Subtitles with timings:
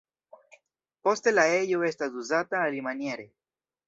[1.07, 3.27] Poste la ejo estas uzata alimaniere.